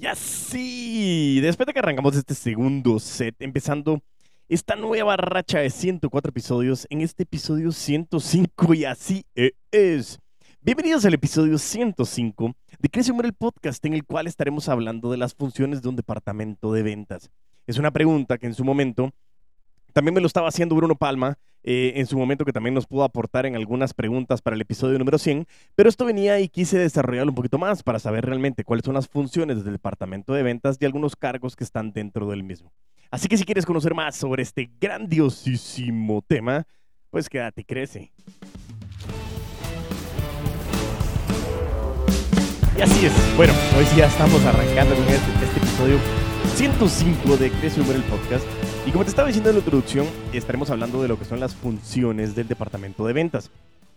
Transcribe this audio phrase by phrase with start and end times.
[0.00, 4.00] Y así, después de que arrancamos este segundo set, empezando
[4.48, 9.26] esta nueva racha de 104 episodios, en este episodio 105 y así
[9.70, 10.18] es.
[10.62, 15.34] Bienvenidos al episodio 105 de Crece el podcast en el cual estaremos hablando de las
[15.34, 17.30] funciones de un departamento de ventas.
[17.66, 19.10] Es una pregunta que en su momento
[19.92, 23.04] también me lo estaba haciendo Bruno Palma eh, en su momento que también nos pudo
[23.04, 27.32] aportar en algunas preguntas para el episodio número 100, pero esto venía y quise desarrollarlo
[27.32, 30.86] un poquito más para saber realmente cuáles son las funciones del departamento de ventas y
[30.86, 32.72] algunos cargos que están dentro del mismo.
[33.10, 36.66] Así que si quieres conocer más sobre este grandiosísimo tema,
[37.10, 38.12] pues quédate y crece.
[42.78, 43.36] Y así es.
[43.36, 45.98] Bueno, hoy sí ya estamos arrancando con este, este episodio
[46.54, 48.69] 105 de Crece Humor el Podcast.
[48.86, 51.54] Y como te estaba diciendo en la introducción, estaremos hablando de lo que son las
[51.54, 53.50] funciones del departamento de ventas.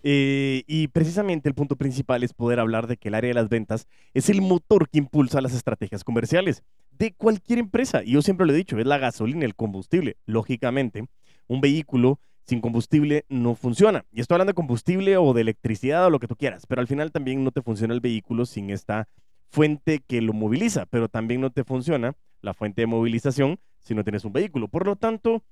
[0.03, 3.47] Eh, y precisamente el punto principal es poder hablar de que el área de las
[3.47, 8.03] ventas es el motor que impulsa las estrategias comerciales de cualquier empresa.
[8.03, 10.17] Y yo siempre lo he dicho, es la gasolina, el combustible.
[10.25, 11.05] Lógicamente,
[11.47, 14.05] un vehículo sin combustible no funciona.
[14.11, 16.87] Y estoy hablando de combustible o de electricidad o lo que tú quieras, pero al
[16.87, 19.07] final también no te funciona el vehículo sin esta
[19.53, 24.03] fuente que lo moviliza, pero también no te funciona la fuente de movilización si no
[24.03, 24.67] tienes un vehículo.
[24.67, 25.43] Por lo tanto,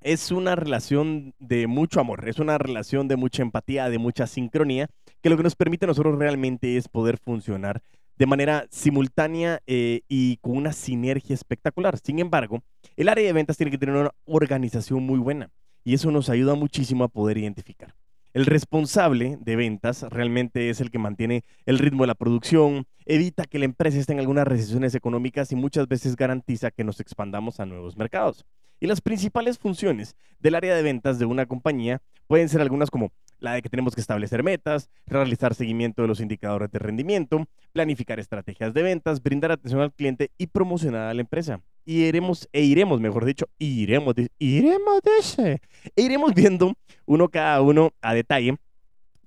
[0.00, 4.88] es una relación de mucho amor, es una relación de mucha empatía, de mucha sincronía,
[5.22, 7.80] que lo que nos permite a nosotros realmente es poder funcionar
[8.16, 11.96] de manera simultánea eh, y con una sinergia espectacular.
[12.02, 12.64] Sin embargo,
[12.96, 15.48] el área de ventas tiene que tener una organización muy buena
[15.84, 17.94] y eso nos ayuda muchísimo a poder identificar.
[18.34, 23.44] El responsable de ventas realmente es el que mantiene el ritmo de la producción, evita
[23.44, 27.58] que la empresa esté en algunas recesiones económicas y muchas veces garantiza que nos expandamos
[27.58, 28.44] a nuevos mercados.
[28.80, 33.10] Y las principales funciones del área de ventas de una compañía pueden ser algunas como
[33.40, 38.20] la de que tenemos que establecer metas, realizar seguimiento de los indicadores de rendimiento, planificar
[38.20, 41.62] estrategias de ventas, brindar atención al cliente y promocionar a la empresa.
[41.86, 45.00] Y iremos, e iremos, mejor dicho, iremos, iremos,
[45.38, 45.60] e
[45.96, 46.74] iremos viendo
[47.06, 48.58] uno cada uno a detalle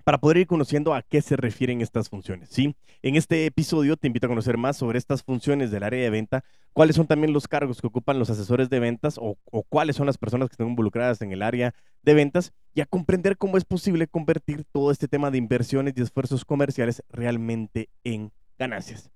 [0.02, 2.48] para poder ir conociendo a qué se refieren estas funciones.
[2.50, 2.74] ¿sí?
[3.02, 6.44] En este episodio te invito a conocer más sobre estas funciones del área de venta,
[6.72, 10.06] cuáles son también los cargos que ocupan los asesores de ventas o, o, cuáles son
[10.06, 13.64] las personas que están involucradas en el área de ventas y a comprender cómo es
[13.64, 19.10] posible convertir todo este tema de inversiones y esfuerzos comerciales realmente en ganancias.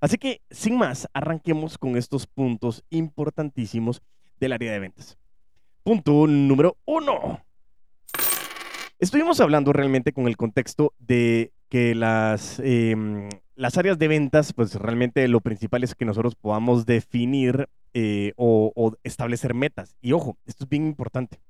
[0.00, 4.02] Así que, sin más, arranquemos con estos puntos importantísimos
[4.40, 5.16] del área de ventas.
[5.84, 7.40] Punto número uno
[9.02, 14.76] Estuvimos hablando realmente con el contexto de que las, em, las áreas de ventas, pues
[14.76, 19.96] realmente lo principal es que nosotros podamos definir eh, o, establecer metas.
[20.00, 21.40] Y ojo, esto es bien importante.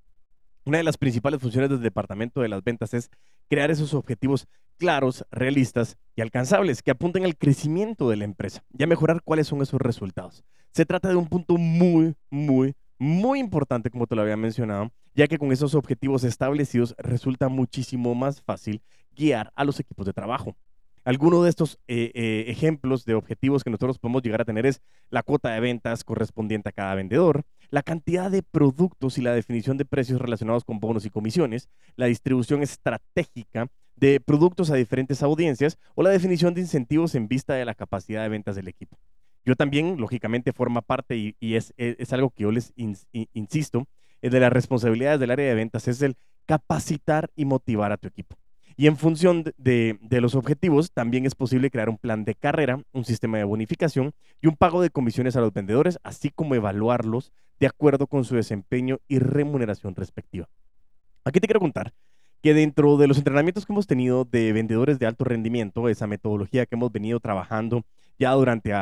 [0.65, 3.11] Una de las principales funciones del departamento de las ventas es
[3.51, 4.49] crear esos objetivos
[4.79, 9.47] claros, realistas y alcanzables que apunten al crecimiento de la empresa y a mejorar cuáles
[9.47, 10.43] son esos resultados.
[10.71, 15.27] Se trata de un punto muy, muy, muy importante, como te lo había mencionado, ya
[15.27, 18.81] que con esos objetivos establecidos resulta muchísimo más fácil
[19.17, 20.57] guiar a los equipos de trabajo.
[21.05, 24.83] Alguno de estos eh, eh, ejemplos de objetivos que nosotros podemos llegar a tener es
[25.11, 29.79] la cuota de ventas correspondiente a cada vendedor, la cantidad de productos y la definición
[29.79, 35.77] de precios relacionados con bonos y comisiones, la distribución estratégica de productos a diferentes audiencias
[35.97, 38.97] o la definición de incentivos en vista de la capacidad de ventas del equipo.
[39.45, 41.73] Yo también, lógicamente, forma parte y, es,
[42.13, 43.87] algo que yo les insisto,
[44.21, 46.17] eh, de las responsabilidades del área de ventas es el
[46.47, 48.37] capacitar y motivar a tu equipo.
[48.77, 52.83] Y en función de, de, los objetivos, también es posible crear un plan de carrera,
[52.93, 57.33] un sistema de bonificación y un pago de comisiones a los vendedores, así como evaluarlos
[57.61, 60.49] de acuerdo con su desempeño y remuneración respectiva.
[61.25, 61.93] Aquí te quiero contar
[62.43, 66.67] que dentro de los entrenamientos que hemos tenido de vendedores de alto rendimiento, esa metodología
[66.67, 67.85] que hemos venido trabajando
[68.19, 68.73] ya durante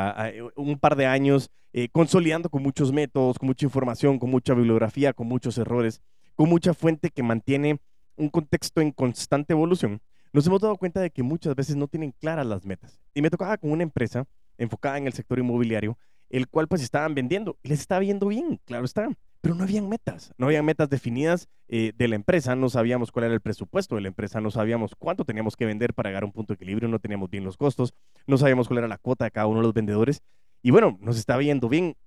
[0.55, 5.13] un par de años, eh, consolidando con muchos métodos, con mucha información, con mucha bibliografía,
[5.13, 6.01] con muchos errores,
[6.35, 7.79] con mucha fuente que mantiene
[8.17, 10.01] un contexto en constante evolución,
[10.33, 12.99] nos hemos dado cuenta de que muchas veces no tienen claras las metas.
[13.13, 14.25] Y me tocaba con una empresa
[14.57, 15.97] enfocada en el sector inmobiliario,
[16.29, 19.09] el cual pues estaban vendiendo les estaba viendo bien, claro está
[19.41, 23.25] pero no habían metas, no habían metas definidas eh, de la empresa, no sabíamos cuál
[23.25, 26.27] era el presupuesto de la empresa, no sabíamos cuánto teníamos que vender para llegar a
[26.27, 27.95] un punto de equilibrio, no teníamos bien los costos,
[28.27, 30.21] no sabíamos cuál era la cuota de cada uno de los vendedores
[30.61, 31.97] y bueno, nos estaba yendo bien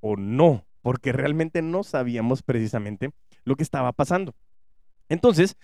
[0.00, 3.12] o no, porque realmente no sabíamos precisamente
[3.44, 4.34] lo que estaba pasando.
[5.08, 5.56] Entonces,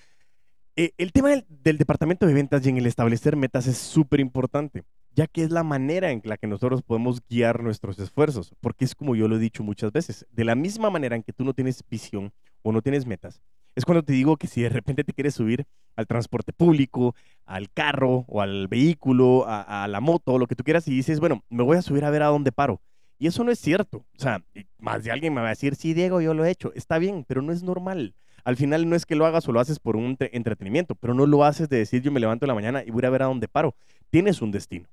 [0.77, 4.21] eh, el tema del, del departamento de ventas y en el establecer metas es súper
[4.21, 4.85] importante
[5.19, 8.95] ya que es la manera en la que nosotros podemos guiar nuestros esfuerzos, porque es
[8.95, 11.55] como yo lo he dicho muchas veces, de la misma manera en que tú no
[11.55, 12.33] tienes visión
[12.63, 13.43] o no tienes metas,
[13.75, 15.65] es cuando te digo que si de repente te quieres subir
[15.97, 17.17] al transporte público,
[17.47, 21.19] al carro o al vehículo, a, la moto, o lo que tú quieras, y dices,
[21.19, 22.81] bueno, me voy a subir a ver a dónde paro.
[23.19, 24.05] Y eso no es cierto.
[24.15, 24.45] O sea,
[24.79, 26.71] más de alguien me va a decir, sí, Diego, yo lo he hecho.
[26.77, 28.15] Está bien, pero no es normal.
[28.45, 31.27] Al final no es que lo hagas o lo haces por un entretenimiento, pero no
[31.27, 33.27] lo haces de decir, yo me levanto en la mañana y voy a ver a
[33.27, 33.75] dónde paro.
[34.11, 34.89] Tienes un destino.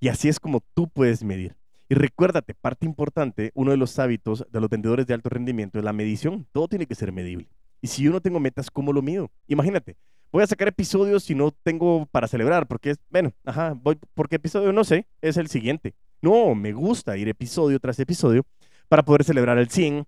[0.00, 1.56] Y así es como tú puedes medir.
[1.88, 5.84] Y recuérdate, parte importante, uno de los hábitos de los vendedores de alto rendimiento es
[5.84, 6.46] la medición.
[6.52, 7.48] Todo tiene que ser medible.
[7.80, 9.30] Y si yo no tengo metas, ¿cómo lo mido?
[9.46, 9.96] Imagínate,
[10.30, 14.36] voy a sacar episodios si no tengo para celebrar, porque es, bueno, ajá, voy, porque
[14.36, 15.94] episodio no sé, es el siguiente.
[16.20, 18.44] No, me gusta ir episodio tras episodio
[18.88, 20.06] para poder celebrar el 100.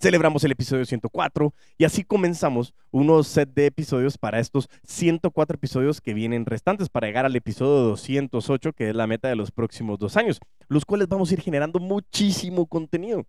[0.00, 6.00] Celebramos el episodio 104 y así comenzamos unos set de episodios para estos 104 episodios
[6.00, 9.98] que vienen restantes para llegar al episodio 208, que es la meta de los próximos
[9.98, 13.26] dos años, los cuales vamos a ir generando muchísimo contenido.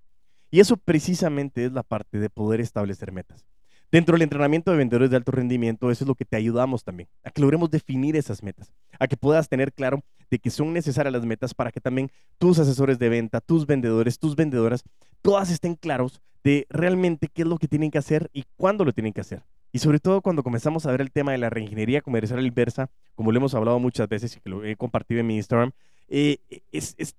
[0.52, 3.48] Y eso precisamente es la parte de poder establecer metas.
[3.92, 7.10] Dentro del entrenamiento de vendedores de alto rendimiento, eso es lo que te ayudamos también,
[7.24, 11.12] a que logremos definir esas metas, a que puedas tener claro de que son necesarias
[11.12, 14.84] las metas para que también tus asesores de venta, tus vendedores, tus vendedoras,
[15.22, 18.94] todas estén claros de realmente qué es lo que tienen que hacer y cuándo lo
[18.94, 19.44] tienen que hacer.
[19.72, 23.32] Y sobre todo cuando comenzamos a ver el tema de la reingeniería comercial inversa, como
[23.32, 25.72] lo hemos hablado muchas veces y que lo he compartido en mi Instagram,
[26.08, 26.40] eh,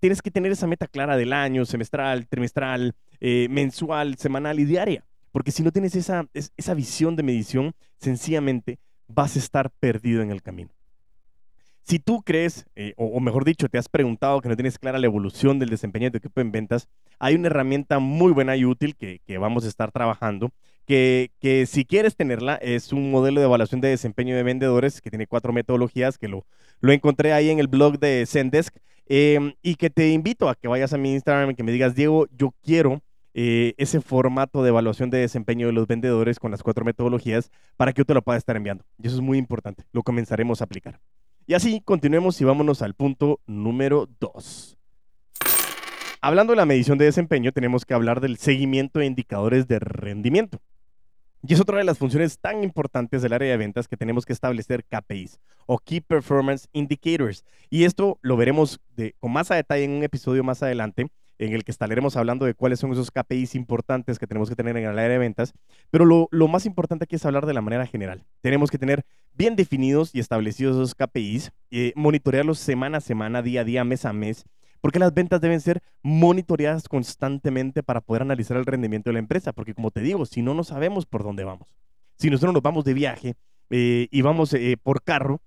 [0.00, 5.04] tienes que tener esa meta clara del año, semestral, trimestral, eh, mensual, semanal y diaria.
[5.30, 10.32] Porque si no tienes esa, esa visión de medición, sencillamente vas a estar perdido en
[10.32, 10.70] el camino.
[11.90, 15.06] Si tú crees, eh, o, mejor dicho, te has preguntado que no tienes clara la
[15.06, 16.88] evolución del desempeño de tu equipo en ventas,
[17.18, 20.52] hay una herramienta muy buena y útil que, vamos a estar trabajando,
[20.86, 21.32] que,
[21.66, 25.52] si quieres tenerla, es un modelo de evaluación de desempeño de vendedores que tiene cuatro
[25.52, 26.46] metodologías, que lo,
[26.80, 28.76] lo encontré ahí en el blog de Zendesk,
[29.06, 31.96] em, y que te invito a que vayas a mi Instagram y que me digas,
[31.96, 33.02] Diego, yo quiero
[33.34, 37.92] eh, ese formato de evaluación de desempeño de los vendedores con las cuatro metodologías para
[37.92, 38.84] que yo te lo pueda estar enviando.
[39.02, 39.82] Y eso es muy importante.
[39.90, 41.00] Lo comenzaremos a aplicar.
[41.50, 44.78] Y así continuemos y vámonos al punto número dos.
[46.20, 50.60] Hablando de la medición de desempeño, tenemos que hablar del seguimiento de indicadores de rendimiento.
[51.42, 54.32] Y es otra de las funciones tan importantes del área de ventas que tenemos que
[54.32, 57.44] establecer KPIs o Key Performance Indicators.
[57.68, 58.78] Y esto lo veremos
[59.18, 61.10] con más a detalle en un episodio más adelante,
[61.40, 64.76] en el que estaremos hablando de cuáles son esos KPIs importantes que tenemos que tener
[64.76, 65.54] en el área de ventas.
[65.90, 68.26] Pero lo, más importante aquí es hablar de la manera general.
[68.42, 73.62] Tenemos que tener bien definidos y establecidos esos KPIs, eh, monitorearlos semana a semana, día
[73.62, 74.44] a día, mes a mes,
[74.82, 79.54] porque las ventas deben ser monitoreadas constantemente para poder analizar el rendimiento de la empresa,
[79.54, 81.74] porque como te digo, si no, no sabemos por dónde vamos.
[82.18, 83.34] Si nosotros nos vamos de viaje
[83.70, 85.40] eh, y vamos eh, por carro,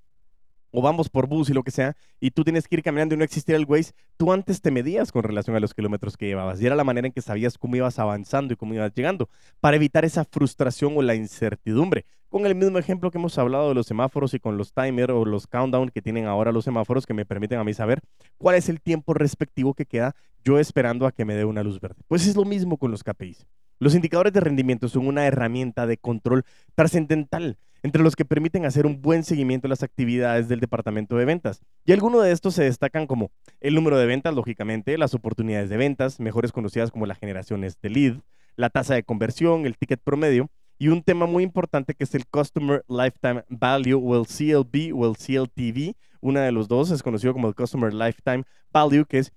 [0.73, 3.17] o vamos por bus y lo que sea, y tú tienes que ir caminando y
[3.17, 6.59] no existiera el Waze, tú antes te medías con relación a los kilómetros que llevabas.
[6.59, 9.29] Y era la manera en que sabías cómo ibas avanzando y cómo ibas llegando,
[9.61, 12.05] para evitar esa frustración o la incertidumbre.
[12.27, 15.23] Con el mismo ejemplo que hemos hablado de los semáforos y con los timer o
[15.23, 18.01] los countdown que tienen ahora los semáforos que me permiten a mí saber
[18.39, 21.79] cuál es el tiempo respectivo que queda yo esperando a que me dé una luz
[21.79, 22.01] verde.
[22.07, 23.45] Pues es lo mismo con los KPIs.
[23.79, 26.43] Los indicadores de rendimiento son una herramienta de control
[26.75, 31.25] trascendental entre los que permiten hacer un buen seguimiento de las actividades del departamento de
[31.25, 31.61] ventas.
[31.85, 33.29] Y algunos de estos se destacan como
[33.59, 37.89] el número de ventas, lógicamente, las oportunidades de ventas, mejores conocidas como las generaciones de
[37.89, 38.13] lead,
[38.55, 40.49] la tasa de conversión, el ticket promedio,
[40.79, 45.09] y un tema muy importante que es el Customer Lifetime Value o el CLV o
[45.09, 45.93] el CLTV.
[46.21, 49.31] Una de los dos es conocido como el Customer Lifetime Value, que es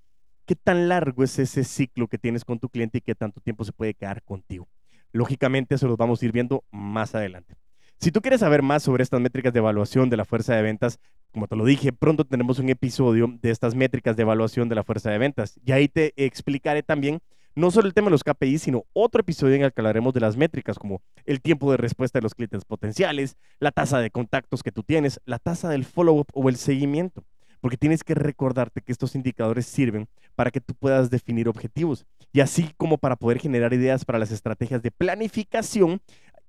[0.46, 3.64] qué tan largo es ese ciclo que tienes con tu cliente y qué tanto tiempo
[3.64, 4.68] se puede quedar contigo.
[5.12, 7.56] Lógicamente, eso lo vamos a ir viendo más adelante.
[7.98, 10.98] Si tú quieres saber más sobre estas métricas de evaluación de la fuerza de ventas,
[11.32, 14.84] como te lo dije, pronto tenemos un episodio de estas métricas de evaluación de la
[14.84, 15.58] fuerza de ventas.
[15.64, 17.20] Y ahí te explicaré también
[17.54, 20.20] no solo el tema de los KPIs, sino otro episodio en el que hablaremos de
[20.20, 24.62] las métricas, como el tiempo de respuesta de los clientes potenciales, la tasa de contactos
[24.62, 27.24] que tú tienes, la tasa del follow-up o el seguimiento.
[27.62, 32.40] Porque tienes que recordarte que estos indicadores sirven para que tú puedas definir objetivos y
[32.40, 36.00] así como para poder generar ideas para las estrategias de planificación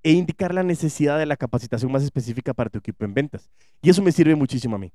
[0.02, 3.50] e indicar la necesidad de la capacitación más específica para tu equipo en ventas.
[3.82, 4.92] Y eso me sirve muchísimo a mí.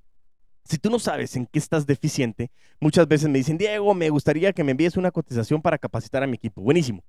[0.65, 4.53] Si tú no sabes en qué estás deficiente, muchas veces me dicen, Diego, me gustaría
[4.53, 6.62] que me envíes una cotización para capacitar a mi equipo.
[6.62, 7.03] Buenísimo.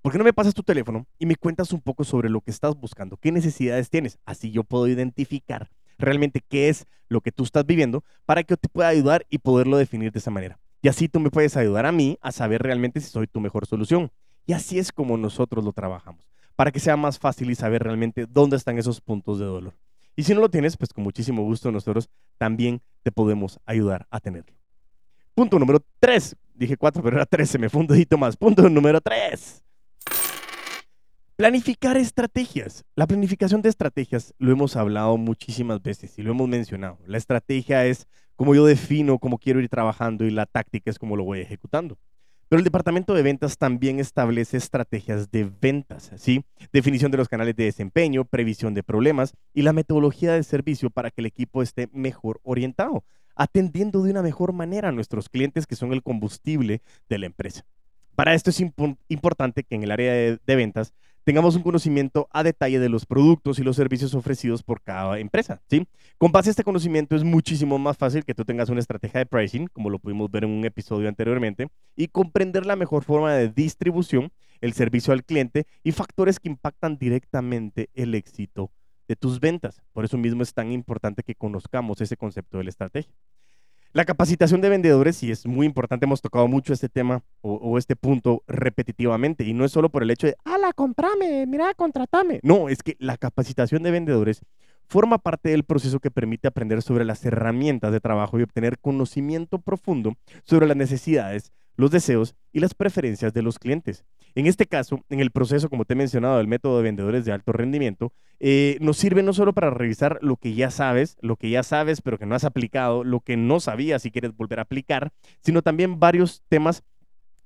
[0.00, 2.50] ¿Por qué no me pasas tu teléfono y me cuentas un poco sobre lo que
[2.50, 3.16] estás buscando?
[3.16, 4.18] ¿Qué necesidades tienes?
[4.24, 8.56] Así yo puedo identificar realmente qué es lo que tú estás viviendo para que yo
[8.56, 10.58] te pueda ayudar y poderlo definir de esa manera.
[10.84, 13.64] Y así tú me puedes ayudar a mí a saber realmente si soy tu mejor
[13.64, 14.12] solución.
[14.44, 16.22] Y así es como nosotros lo trabajamos
[16.56, 19.72] para que sea más fácil y saber realmente dónde están esos puntos de dolor.
[20.14, 24.20] Y si no lo tienes, pues con muchísimo gusto nosotros también te podemos ayudar a
[24.20, 24.54] tenerlo.
[25.34, 26.36] Punto número 3.
[26.52, 28.36] Dije 4, pero era 3, se me fue un dedito más.
[28.36, 29.64] Punto número 3.
[31.36, 32.84] Planificar estrategias.
[32.94, 36.98] La planificación de estrategias lo hemos hablado muchísimas veces y lo hemos mencionado.
[37.06, 41.16] La estrategia es cómo yo defino cómo quiero ir trabajando y la táctica es cómo
[41.16, 41.98] lo voy ejecutando.
[42.48, 46.44] Pero el departamento de ventas también establece estrategias de ventas, ¿sí?
[46.72, 51.10] Definición de los canales de desempeño, previsión de problemas y la metodología de servicio para
[51.10, 55.74] que el equipo esté mejor orientado, atendiendo de una mejor manera a nuestros clientes que
[55.74, 57.64] son el combustible de la empresa.
[58.14, 58.60] Para esto es
[59.08, 60.92] importante que en el área de ventas
[61.24, 65.60] tengamos un conocimiento a detalle de los productos y los servicios ofrecidos por cada empresa,
[65.68, 65.86] ¿sí?
[66.18, 69.26] Con base a este conocimiento es muchísimo más fácil que tú tengas una estrategia de
[69.26, 73.48] pricing, como lo pudimos ver en un episodio anteriormente, y comprender la mejor forma de
[73.48, 78.70] distribución, el servicio al cliente y factores que impactan directamente el éxito
[79.08, 79.82] de tus ventas.
[79.92, 83.12] Por eso mismo es tan importante que conozcamos ese concepto de la estrategia.
[83.94, 87.94] La capacitación de vendedores, y es muy importante, hemos tocado mucho este tema o, este
[87.94, 92.40] punto repetitivamente, y no es solo por el hecho de, ala, comprame, mira, contratame.
[92.42, 94.40] No, es que la capacitación de vendedores
[94.88, 99.60] forma parte del proceso que permite aprender sobre las herramientas de trabajo y obtener conocimiento
[99.60, 104.04] profundo sobre las necesidades, los deseos y las preferencias de los clientes.
[104.36, 107.32] En este caso, en el proceso, como te he mencionado, del método de vendedores de
[107.32, 111.50] alto rendimiento, eh, nos sirve no solo para revisar lo que ya sabes, lo que
[111.50, 114.62] ya sabes pero que no has aplicado, lo que no sabías y quieres volver a
[114.62, 116.82] aplicar, sino también varios temas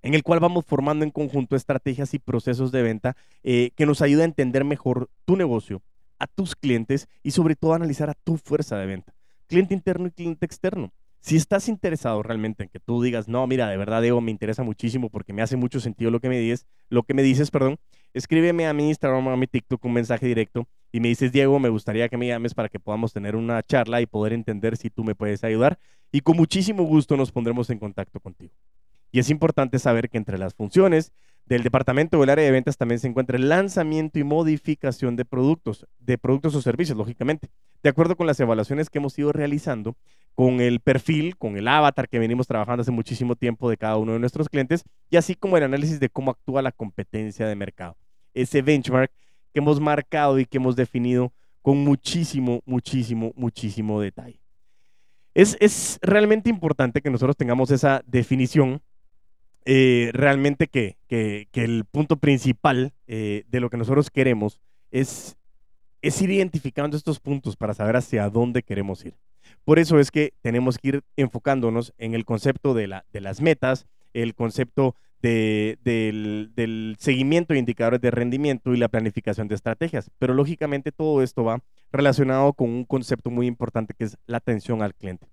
[0.02, 4.00] en el cual vamos formando en conjunto estrategias y procesos de venta eh, que nos
[4.00, 5.82] ayudan a entender mejor tu negocio,
[6.18, 9.12] a tus clientes y sobre todo a analizar a tu fuerza de venta,
[9.46, 10.92] cliente interno y cliente externo.
[11.20, 14.62] Si estás interesado realmente en que tú digas, no, mira, de verdad, Diego, me interesa
[14.62, 17.78] muchísimo porque me hace mucho sentido lo que me dices, lo que me dices, perdón,
[18.14, 21.68] escríbeme a mi Instagram a mi TikTok un mensaje directo y me dices, Diego, me
[21.68, 25.04] gustaría que me llames para que podamos tener una charla y poder entender si tú
[25.04, 25.78] me puedes ayudar.
[26.12, 28.54] Y con muchísimo gusto nos pondremos en contacto contigo.
[29.10, 31.12] Y es importante saber que entre las funciones
[31.48, 35.24] del departamento o el área de ventas también se encuentra el lanzamiento y modificación de
[35.24, 37.48] productos, de productos o servicios, lógicamente.
[37.82, 39.96] De acuerdo con las evaluaciones que hemos ido realizando,
[40.34, 44.12] con el perfil, con el avatar que venimos trabajando hace muchísimo tiempo de cada uno
[44.12, 47.96] de nuestros clientes, y así como el análisis de cómo actúa la competencia de mercado.
[48.34, 49.10] Ese benchmark
[49.52, 54.40] que hemos marcado y que hemos definido con muchísimo, muchísimo, muchísimo detalle.
[55.34, 58.82] Es, es realmente importante que nosotros tengamos esa definición
[59.64, 60.96] eh, realmente que,
[61.52, 64.60] el punto principal eh, de lo que nosotros queremos
[64.90, 65.36] es,
[66.02, 69.14] es ir identificando estos puntos para saber hacia dónde queremos ir.
[69.64, 73.40] Por eso es que tenemos que ir enfocándonos en el concepto de, la, de las
[73.40, 80.10] metas, el concepto del, del, seguimiento de indicadores de rendimiento y la planificación de estrategias.
[80.18, 81.62] Pero lógicamente todo esto va
[81.92, 85.26] relacionado con un concepto muy importante que es la atención al cliente.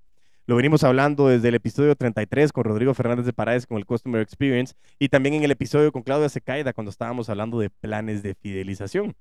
[0.47, 4.21] Lo venimos hablando desde el episodio 33 con Rodrigo Fernández de Paredes con el Customer
[4.21, 8.35] Experience y también en el episodio con Claudia Secaida cuando estábamos hablando de planes de
[8.35, 9.15] fidelización.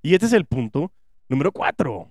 [0.00, 0.90] Y este es el punto
[1.28, 2.10] número 4.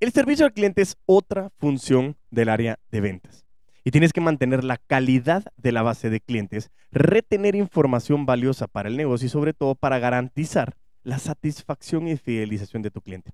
[0.00, 3.46] El servicio al cliente es otra función del área de ventas.
[3.82, 8.90] Y tienes que mantener la calidad de la base de clientes, retener información valiosa para
[8.90, 13.32] el negocio y sobre todo para garantizar la satisfacción y fidelización de tu cliente.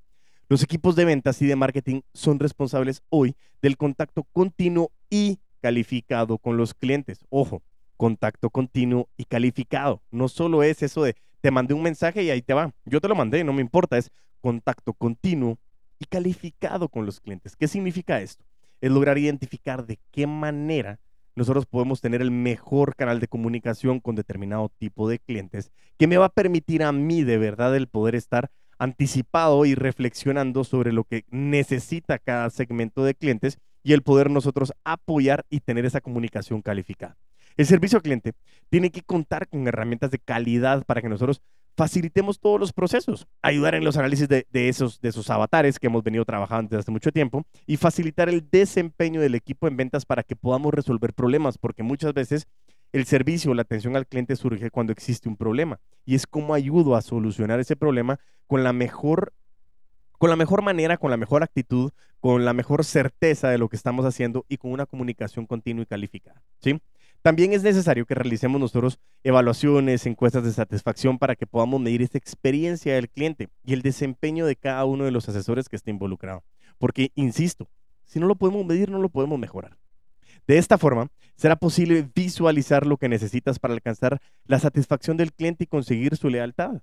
[0.48, 6.38] Los equipos de ventas y de marketing son responsables hoy del contacto continuo y calificado
[6.38, 7.24] con los clientes.
[7.30, 7.64] Ojo,
[7.96, 10.02] contacto continuo y calificado.
[10.12, 12.72] No solo es eso de te mandé un mensaje y ahí te va.
[12.84, 13.98] Yo te lo mandé, no me importa.
[13.98, 15.58] Es contacto continuo
[15.98, 17.56] y calificado con los clientes.
[17.56, 18.44] ¿Qué significa esto?
[18.80, 21.00] Es lograr identificar de qué manera
[21.34, 26.18] nosotros podemos tener el mejor canal de comunicación con determinado tipo de clientes que me
[26.18, 31.04] va a permitir a mí de verdad el poder estar anticipado y reflexionando sobre lo
[31.04, 36.62] que necesita cada segmento de clientes y el poder nosotros apoyar y tener esa comunicación
[36.62, 37.16] calificada.
[37.56, 38.32] El servicio al cliente
[38.68, 41.40] tiene que contar con herramientas de calidad para que nosotros
[41.76, 46.02] facilitemos todos los procesos, ayudar en los análisis de, esos, de esos avatares que hemos
[46.02, 50.22] venido trabajando desde hace mucho tiempo y facilitar el desempeño del equipo en ventas para
[50.22, 52.48] que podamos resolver problemas, porque muchas veces
[52.92, 56.54] el servicio o la atención al cliente surge cuando existe un problema y es cómo
[56.54, 59.32] ayudo a solucionar ese problema con la mejor
[60.18, 63.76] con la mejor manera, con la mejor actitud, con la mejor certeza de lo que
[63.76, 66.80] estamos haciendo y con una comunicación continua y calificada, ¿sí?
[67.22, 72.18] También es necesario que realicemos nosotros evaluaciones, encuestas de satisfacción para que podamos medir esta
[72.18, 76.44] experiencia del cliente y el desempeño de cada uno de los asesores que esté involucrado.
[76.78, 77.68] Porque, insisto,
[78.04, 79.76] si no lo podemos medir, no lo podemos mejorar.
[80.46, 85.64] De esta forma, será posible visualizar lo que necesitas para alcanzar la satisfacción del cliente
[85.64, 86.82] y conseguir su lealtad.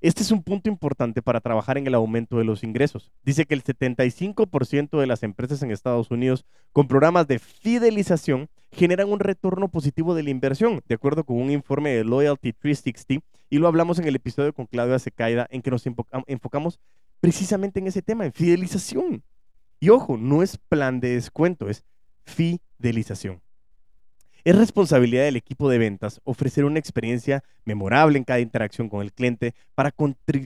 [0.00, 3.10] Este es un punto importante para trabajar en el aumento de los ingresos.
[3.22, 9.10] Dice que el 75% de las empresas en Estados Unidos con programas de fidelización generan
[9.10, 13.58] un retorno positivo de la inversión, de acuerdo con un informe de Loyalty 360, y
[13.58, 16.78] lo hablamos en el episodio con Claudia Secaida, en que nos enfocamos
[17.20, 19.22] precisamente en ese tema, en fidelización.
[19.80, 21.84] Y ojo, no es plan de descuento, es
[22.26, 23.40] fidelización.
[24.44, 29.12] Es responsabilidad del equipo de ventas ofrecer una experiencia memorable en cada interacción con el
[29.12, 29.90] cliente para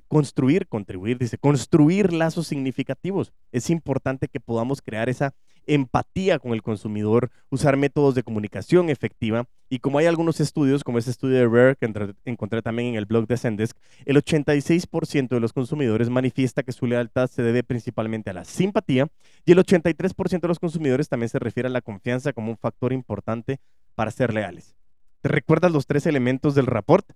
[0.09, 3.31] construir, contribuir, dice, construir lazos significativos.
[3.53, 5.35] Es importante que podamos crear esa
[5.67, 10.99] empatía con el consumidor, usar métodos de comunicación efectiva y como hay algunos estudios, como
[10.99, 15.41] este estudio de Rare que encontré también en el blog de Zendesk, el 86% de
[15.41, 19.07] los consumidores manifiesta que su lealtad se debe principalmente a la simpatía
[19.45, 22.93] y el 83% de los consumidores también se refiere a la confianza como un factor
[22.93, 23.61] importante
[23.95, 24.75] para ser leales.
[25.21, 27.09] ¿Te recuerdas los tres elementos del rapport?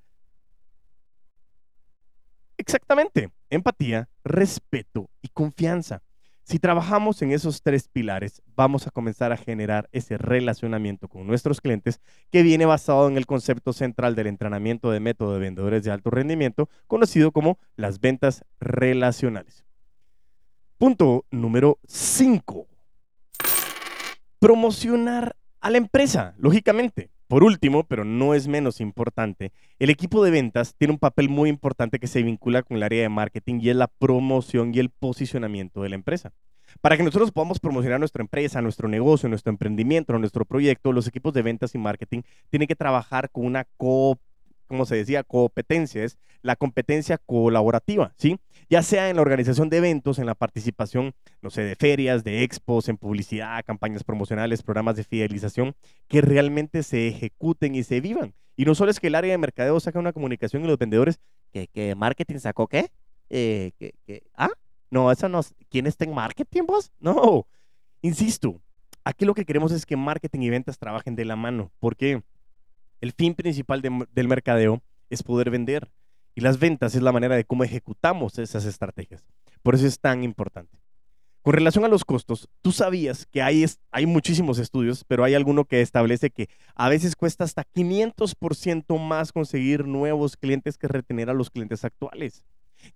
[2.56, 6.03] Exactamente, empatía, respeto y confianza.
[6.44, 11.62] Si trabajamos en esos tres pilares, vamos a comenzar a generar ese relacionamiento con nuestros
[11.62, 15.90] clientes que viene basado en el concepto central del entrenamiento de método de vendedores de
[15.90, 19.64] alto rendimiento, conocido como las ventas relacionales.
[20.76, 22.66] Punto número 5.
[24.38, 27.13] Promocionar a la empresa, lógicamente.
[27.28, 31.48] Por último, pero no es menos importante, el equipo de ventas tiene un papel muy
[31.48, 34.90] importante que se vincula con el área de marketing y es la promoción y el
[34.90, 36.32] posicionamiento de la empresa.
[36.80, 41.32] Para que nosotros podamos promocionar nuestra empresa, nuestro negocio, nuestro emprendimiento, nuestro proyecto, los equipos
[41.32, 44.34] de ventas y marketing tienen que trabajar con una cooperación
[44.66, 48.38] como se decía, competencia, es la competencia colaborativa, ¿sí?
[48.68, 52.42] Ya sea en la organización de eventos, en la participación, no sé, de ferias, de
[52.42, 55.74] expos, en publicidad, campañas promocionales, programas de fidelización,
[56.08, 58.34] que realmente se ejecuten y se vivan.
[58.56, 61.18] Y no solo es que el área de mercadeo saca una comunicación y los vendedores,
[61.52, 62.90] ¿que, marketing sacó qué?
[63.30, 63.72] Eh,
[64.34, 64.50] ¿Ah?
[64.90, 65.40] No, eso no.
[65.70, 66.92] ¿Quién está en marketing, vos?
[67.00, 67.46] No.
[68.00, 68.60] Insisto,
[69.02, 71.72] aquí lo que queremos es que marketing y ventas trabajen de la mano.
[71.80, 72.22] ¿Por qué?
[73.00, 75.90] El fin principal del mercadeo es poder vender.
[76.34, 79.24] Y las ventas es la manera de cómo ejecutamos esas estrategias.
[79.62, 80.78] Por eso es tan importante.
[81.42, 85.66] Con relación a los costos, tú sabías que hay, hay muchísimos estudios, pero hay alguno
[85.66, 91.34] que establece que a veces cuesta hasta 500% más conseguir nuevos clientes que retener a
[91.34, 92.46] los clientes actuales.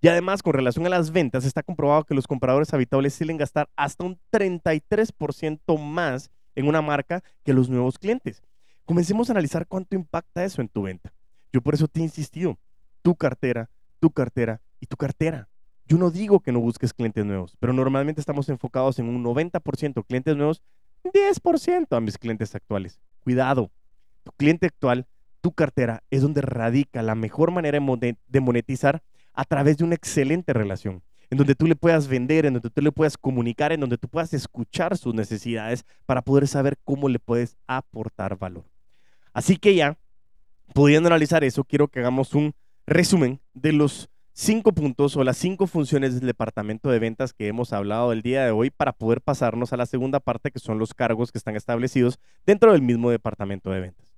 [0.01, 3.69] Y además, con relación a las ventas, está comprobado que los compradores habituales suelen gastar
[3.75, 8.41] hasta un 33% más en una marca que los nuevos clientes.
[8.85, 11.13] Comencemos a analizar cuánto impacta eso en tu venta.
[11.53, 12.57] Yo por eso te he insistido,
[13.09, 15.49] tu cartera, tu cartera y tu cartera.
[15.87, 20.05] Yo no digo que no busques clientes nuevos, pero normalmente estamos enfocados en un 90%
[20.05, 20.61] clientes nuevos,
[21.03, 22.99] 10% a mis clientes actuales.
[23.21, 23.71] Cuidado,
[24.23, 25.07] tu cliente actual,
[25.41, 29.01] tu cartera es donde radica la mejor manera de monetizar
[29.33, 32.83] a través de una excelente relación, en donde tú le puedas vender, en donde tú
[32.83, 37.17] le puedas comunicar, en donde tú puedas escuchar sus necesidades para poder saber cómo le
[37.17, 38.65] puedes aportar valor.
[39.33, 39.97] Así que ya,
[40.75, 42.53] pudiendo analizar eso, quiero que hagamos un
[42.89, 47.73] resumen de los cinco puntos o las cinco funciones del departamento de ventas que hemos
[47.73, 50.93] hablado el día de hoy para poder pasarnos a la segunda parte, que son los
[50.93, 54.09] cargos que están establecidos dentro del mismo departamento de ventas.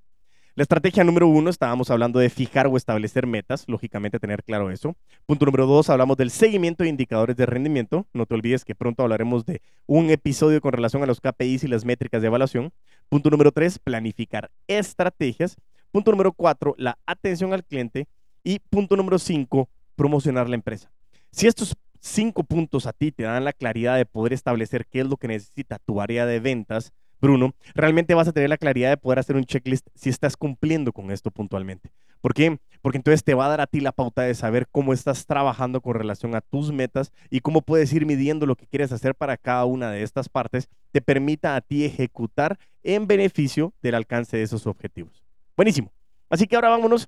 [0.54, 4.96] La estrategia número uno, estábamos hablando de fijar o establecer metas, lógicamente tener claro eso.
[5.26, 8.06] Punto número dos, hablamos del seguimiento de indicadores de rendimiento.
[8.14, 11.68] No te olvides que pronto hablaremos de un episodio con relación a los KPIs y
[11.70, 12.74] las métricas de evaluación.
[13.08, 15.56] Punto número tres, planificar estrategias.
[15.90, 18.08] Punto número cuatro, la atención al cliente.
[18.43, 20.91] Y punto número cinco, promocionar la empresa.
[21.32, 25.06] Si estos cinco puntos a ti te dan la claridad de poder establecer qué es
[25.06, 28.97] lo que necesita tu área de ventas, Bruno, realmente vas a tener la claridad de
[28.97, 31.91] poder hacer un checklist si estás cumpliendo con esto puntualmente.
[32.19, 32.58] ¿Por qué?
[32.82, 35.82] Porque entonces te va a dar a ti la pauta de saber cómo estás trabajando
[35.82, 39.38] con relación a tus metas y cómo puedes ir midiendo lo que quieres hacer para
[39.38, 44.43] cada una de estas partes, te permita a ti ejecutar en beneficio del alcance de
[44.43, 45.23] esos objetivos.
[45.56, 45.91] Buenísimo.
[46.27, 47.08] Así que ahora vámonos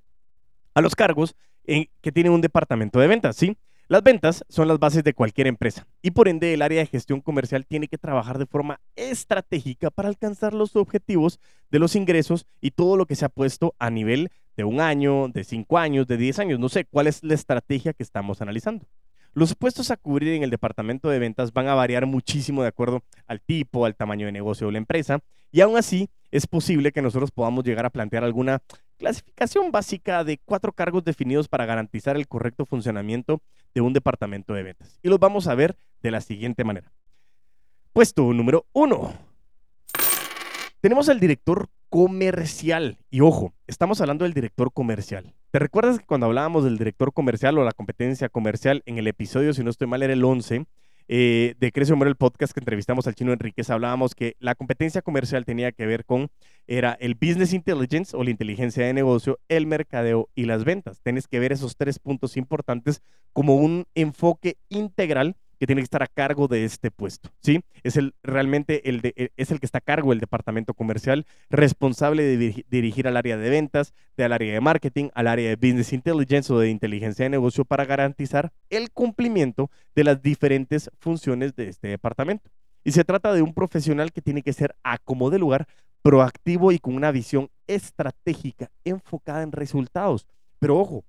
[0.73, 3.57] a los cargos en, que tiene un departamento de ventas, ¿sí?
[3.89, 7.19] Las ventas son las bases de cualquier empresa y por ende el área de gestión
[7.19, 12.71] comercial tiene que trabajar de forma estratégica para alcanzar los objetivos de los ingresos y
[12.71, 16.17] todo lo que se ha puesto a nivel de un año, de cinco años, de
[16.17, 16.59] diez años.
[16.59, 18.86] No sé cuál es la estrategia que estamos analizando.
[19.33, 23.03] Los puestos a cubrir en el departamento de ventas van a variar muchísimo de acuerdo
[23.27, 25.19] al tipo, al tamaño de negocio de la empresa
[25.51, 28.62] y aún así es posible que nosotros podamos llegar a plantear alguna
[28.97, 33.41] clasificación básica de cuatro cargos definidos para garantizar el correcto funcionamiento
[33.73, 34.99] de un departamento de ventas.
[35.03, 36.91] Y los vamos a ver de la siguiente manera.
[37.91, 39.13] Puesto número uno.
[40.82, 42.97] Tenemos al director comercial.
[43.10, 45.34] Y ojo, estamos hablando del director comercial.
[45.51, 49.53] ¿Te recuerdas que cuando hablábamos del director comercial o la competencia comercial en el episodio,
[49.53, 50.65] si no estoy mal, era el 11?
[51.07, 55.01] Eh, de Crece Humor, el podcast que entrevistamos al chino Enríquez, hablábamos que la competencia
[55.01, 56.29] comercial tenía que ver con,
[56.67, 61.01] era el business intelligence o la inteligencia de negocio, el mercadeo y las ventas.
[61.01, 63.01] Tienes que ver esos tres puntos importantes
[63.33, 67.63] como un enfoque integral que tiene que estar a cargo de este puesto, ¿sí?
[67.83, 72.23] Es el realmente el e, es el que está a cargo del departamento comercial, responsable
[72.23, 76.51] de dirigir al área de ventas, del área de marketing, al área de business intelligence
[76.51, 81.87] o de inteligencia de negocio para garantizar el cumplimiento de las diferentes funciones de este
[81.87, 82.49] departamento.
[82.83, 84.99] Y se trata de un profesional que tiene que ser a
[85.37, 85.67] lugar,
[86.01, 90.27] proactivo y con una visión estratégica enfocada en resultados.
[90.59, 91.05] Pero ojo,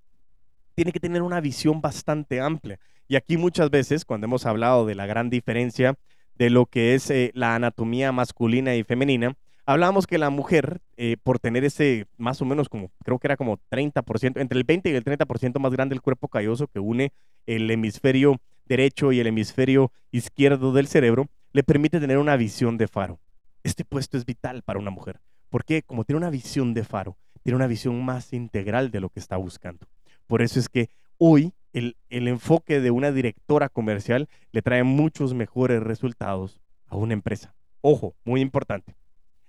[0.75, 2.79] tiene que tener una visión bastante amplia.
[3.09, 5.97] Y aquí muchas veces, cuando hemos hablado de la gran diferencia
[6.37, 9.37] de lo que es eh, la anatomía masculina y femenina,
[9.67, 13.37] hablábamos que la mujer, eh, por tener ese más o menos como, creo que era
[13.37, 17.13] como 30%, entre el 20 y el 30% más grande del cuerpo calloso que une
[17.47, 22.89] el hemisferio derecho y el hemisferio izquierdo del cerebro, le permite tener una visión de
[22.89, 23.21] faro.
[23.63, 27.57] Este puesto es vital para una mujer, porque como tiene una visión de faro, tiene
[27.57, 29.87] una visión más integral de lo que está buscando.
[30.27, 30.89] Por eso es que
[31.19, 37.55] hoy el, enfoque de una directora comercial le trae muchos mejores resultados a una empresa.
[37.81, 38.95] Ojo, muy importante.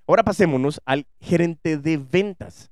[0.07, 2.71] Ahora pasémonos al gerente de ventas.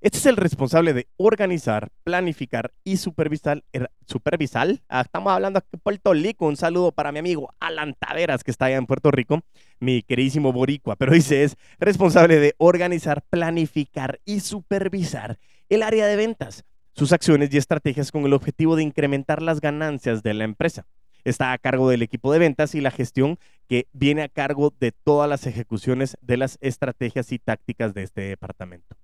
[0.00, 3.64] Este es el responsable de organizar, planificar y supervisar.
[3.72, 4.68] Er, supervisar.
[4.88, 6.46] Ah, estamos hablando aquí de Puerto Rico.
[6.46, 9.40] Un saludo para mi amigo Alan Taveras, que está allá en Puerto Rico,
[9.80, 10.96] mi queridísimo Boricua.
[10.96, 15.38] Pero dice: es responsable de organizar, planificar y supervisar
[15.70, 20.22] el área de ventas sus acciones y estrategias con el objetivo de incrementar las ganancias
[20.22, 20.86] de la empresa.
[21.24, 24.92] Está a cargo del equipo de ventas y la gestión que viene a cargo de
[24.92, 28.96] todas las ejecuciones de las estrategias y tácticas de este departamento.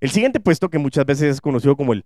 [0.00, 2.04] El siguiente puesto, que muchas veces es conocido como el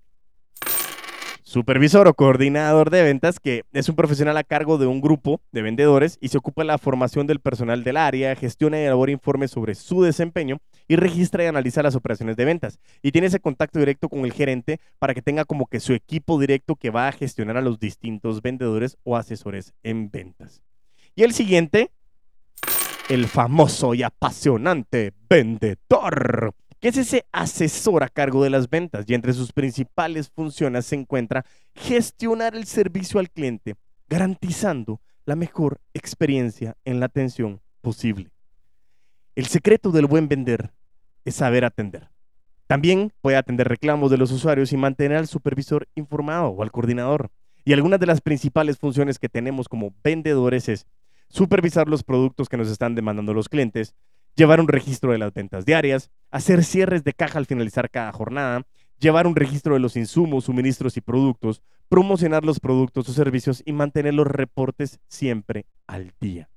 [1.53, 5.61] supervisor o coordinador de ventas, que es un profesional a cargo de un grupo de
[5.61, 9.51] vendedores y se ocupa de la formación del personal del área, gestiona y elabora informes
[9.51, 12.79] sobre su desempeño y registra y analiza las operaciones de ventas.
[13.03, 16.41] Y tiene ese contacto directo con el gerente para que tenga como que su equipo
[16.41, 20.63] directo que va a gestionar a los distintos vendedores o asesores en ventas.
[21.15, 21.91] Y el siguiente,
[23.11, 29.15] el famoso y apasionante vendedor que es ese asesor a cargo de las ventas y
[29.15, 33.77] entre sus principales funciones se encuentra gestionar el servicio al cliente,
[34.09, 38.33] garantizando la mejor experiencia en la atención posible.
[39.37, 40.73] El secreto del buen vender
[41.25, 42.11] es saber atender.
[42.67, 47.31] También puede atender reclamos de los usuarios y mantener al supervisor informado o al coordinador.
[47.65, 50.87] Y algunas de las principales funciones que tenemos como vendedores es
[51.29, 53.95] supervisar los productos que nos están demandando los clientes,
[54.35, 58.63] llevar un registro de las ventas diarias, hacer cierres de caja al finalizar cada jornada,
[58.99, 63.73] llevar un registro de los insumos, suministros y productos, promocionar los productos o servicios y
[63.73, 66.49] mantener los reportes siempre al día.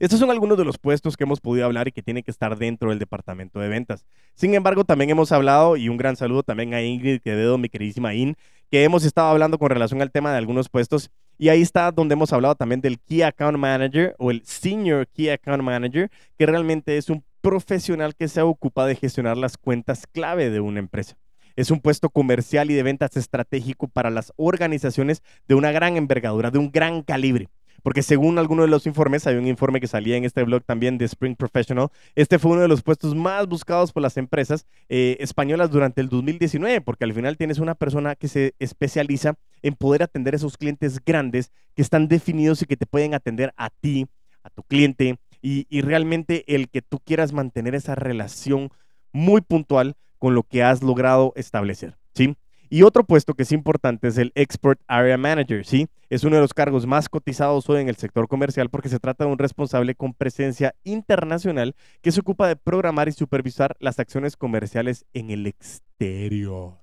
[0.00, 2.56] Estos son algunos de los puestos que hemos podido hablar y que tienen que estar
[2.58, 4.04] dentro del departamento de ventas.
[4.34, 8.12] Sin embargo, también hemos hablado, y un gran saludo también a Ingrid Quevedo, mi queridísima
[8.14, 8.36] In,
[8.70, 12.14] que hemos estado hablando con relación al tema de algunos puestos y ahí está donde
[12.14, 16.96] hemos hablado también del Key Account Manager o el Senior Key Account Manager, que realmente
[16.96, 21.16] es un profesional que se ocupa de gestionar las cuentas clave de una empresa.
[21.56, 26.50] Es un puesto comercial y de ventas estratégico para las organizaciones de una gran envergadura,
[26.50, 27.48] de un gran calibre.
[27.84, 30.96] Porque según algunos de los informes, hay un informe que salía en este blog también
[30.96, 35.18] de Spring Professional, este fue uno de los puestos más buscados por las empresas eh,
[35.20, 40.02] españolas durante el 2019, porque al final tienes una persona que se especializa en poder
[40.02, 44.06] atender a esos clientes grandes que están definidos y que te pueden atender a ti,
[44.42, 48.70] a tu cliente, y, y realmente el que tú quieras mantener esa relación
[49.12, 52.34] muy puntual con lo que has logrado establecer, ¿sí?
[52.70, 55.88] Y otro puesto que es importante es el Export Area Manager, ¿sí?
[56.08, 59.24] Es uno de los cargos más cotizados hoy en el sector comercial porque se trata
[59.24, 64.36] de un responsable con presencia internacional que se ocupa de programar y supervisar las acciones
[64.36, 66.78] comerciales en el exterior.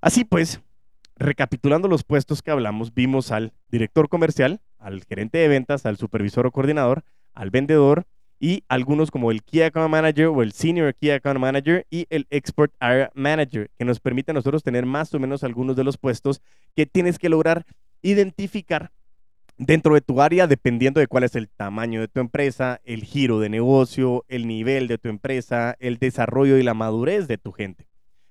[0.00, 0.60] Así pues,
[1.16, 6.46] recapitulando los puestos que hablamos, vimos al director comercial, al gerente de ventas, al supervisor
[6.46, 7.02] o coordinador,
[7.34, 8.06] al vendedor,
[8.38, 12.26] y algunos como el Key Account Manager o el Senior Key Account Manager y el
[12.30, 15.96] Export Area Manager, que nos permite a nosotros tener más o menos algunos de los
[15.96, 16.42] puestos
[16.74, 17.64] que tienes que lograr
[18.02, 18.92] identificar
[19.58, 23.40] dentro de tu área dependiendo de cuál es el tamaño de tu empresa, el giro
[23.40, 27.86] de negocio, el nivel de tu empresa, el desarrollo y la madurez de tu gente.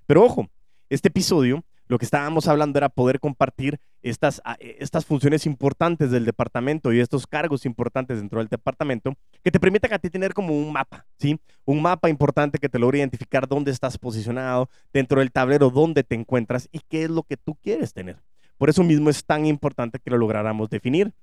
[0.06, 0.50] Pero ojo,
[0.89, 6.12] este episodio lo que estábamos hablando era poder compartir estas, ah, eh, estas funciones importantes
[6.12, 10.34] del departamento y estos cargos importantes dentro del departamento que te permitan a ti tener
[10.34, 11.39] como un mapa, ¿sí?
[11.65, 16.15] Un mapa importante que te logre identificar dónde estás posicionado dentro del tablero, dónde te
[16.15, 18.17] encuentras y qué es lo que tú quieres tener.
[18.58, 21.13] Por eso mismo es tan importante que lo lográramos definir.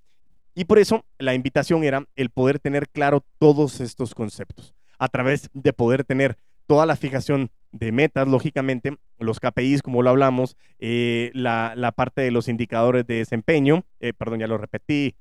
[0.54, 5.48] Y por eso la invitación era el poder tener claro todos estos conceptos a través
[5.54, 11.30] de poder tener toda la fijación de metas, lógicamente, los KPIs, como lo hablamos, eh,
[11.34, 15.16] la, parte de los indicadores de desempeño, eh, perdón, ya lo repetí,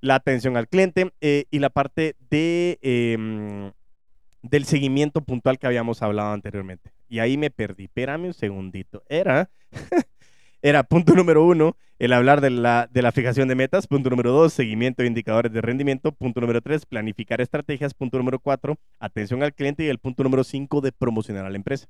[0.00, 3.72] la atención al cliente eh, y la parte de, em,
[4.42, 6.92] del seguimiento puntual que habíamos hablado anteriormente.
[7.08, 9.02] Y ahí me perdí, espérame un segundito.
[9.08, 9.50] Era
[10.62, 13.86] era punto número uno, el hablar de la, de la fijación de metas.
[13.86, 16.12] Punto número dos, seguimiento de indicadores de rendimiento.
[16.12, 17.94] Punto número tres, planificar estrategias.
[17.94, 19.84] Punto número cuatro, atención al cliente.
[19.84, 21.86] Y el punto número cinco, de promocionar a la empresa.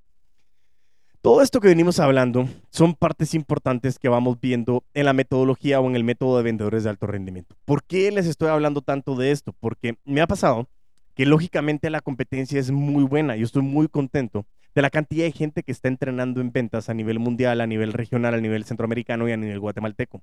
[1.22, 5.86] Todo esto que venimos hablando son partes importantes que vamos viendo en la metodología o
[5.86, 7.56] en el método de vendedores de alto rendimiento.
[7.66, 9.54] ¿Por qué les estoy hablando tanto de esto?
[9.60, 10.66] Porque me ha pasado
[11.14, 13.36] que lógicamente la competencia es muy buena.
[13.36, 16.94] Yo estoy muy contento de la cantidad de gente que está entrenando en ventas a
[16.94, 20.22] nivel mundial, a nivel regional, a nivel centroamericano y a nivel guatemalteco.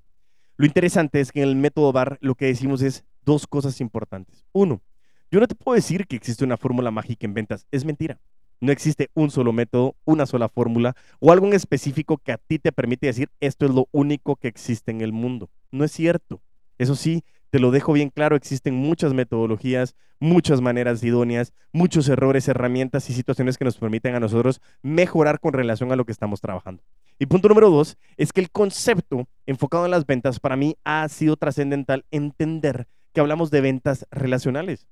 [0.56, 4.44] Lo interesante es que en el método BAR lo que decimos es dos cosas importantes.
[4.52, 4.82] Uno,
[5.30, 8.18] yo no te puedo decir que existe una fórmula mágica en ventas, es mentira.
[8.60, 12.58] No existe un solo método, una sola fórmula o algo en específico que a ti
[12.58, 15.48] te permite decir esto es lo único que existe en el mundo.
[15.70, 16.42] No es cierto.
[16.76, 22.48] Eso sí, te lo dejo bien claro, existen muchas metodologías, muchas maneras idóneas, muchos errores,
[22.48, 26.40] herramientas y situaciones que nos permiten a nosotros mejorar con relación a lo que estamos
[26.40, 26.82] trabajando.
[27.18, 31.08] Y punto número dos es que el concepto enfocado en las ventas para mí ha
[31.08, 34.86] sido trascendental entender que hablamos de ventas relacionales.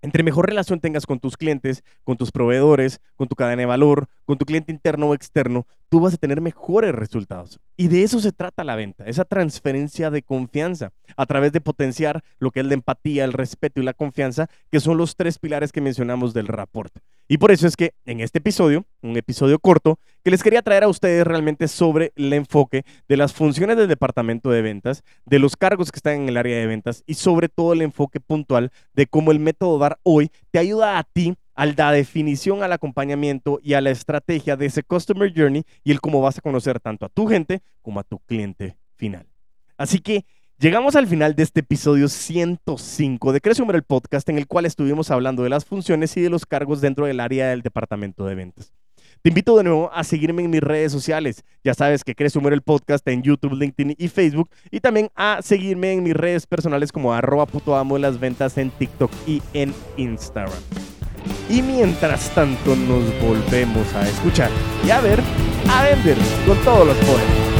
[0.00, 4.06] Entre mejor relación tengas con tus clientes, con tus proveedores, con tu cadena de valor,
[4.26, 7.60] con tu cliente interno o externo, tú vas a tener mejores resultados.
[7.76, 12.22] Y de eso se trata la venta, esa transferencia de confianza a través de potenciar
[12.38, 15.72] lo que es la empatía, el respeto y la confianza, que son los tres pilares
[15.72, 16.92] que mencionamos del rapport.
[17.28, 20.84] Y por eso es que en este episodio, un episodio corto, que les quería traer
[20.84, 25.56] a ustedes realmente sobre el enfoque de las funciones del departamento de ventas, de los
[25.56, 29.06] cargos que están en el área de ventas y sobre todo el enfoque puntual de
[29.06, 33.74] cómo el método DAR hoy te ayuda a ti a la definición, al acompañamiento y
[33.74, 37.08] a la estrategia de ese Customer Journey y el cómo vas a conocer tanto a
[37.08, 39.26] tu gente como a tu cliente final.
[39.76, 40.24] Así que
[40.60, 45.08] Llegamos al final de este episodio 105 de Crece el podcast en el cual estuvimos
[45.12, 48.72] hablando de las funciones y de los cargos dentro del área del departamento de ventas.
[49.22, 51.44] Te invito de nuevo a seguirme en mis redes sociales.
[51.62, 54.50] Ya sabes que Crece el podcast en YouTube, LinkedIn y Facebook.
[54.72, 57.46] Y también a seguirme en mis redes personales como arroba
[57.78, 60.58] amo de las ventas en TikTok y en Instagram.
[61.48, 64.50] Y mientras tanto nos volvemos a escuchar
[64.86, 65.20] y a ver,
[65.70, 67.57] a vender con todos los poderes.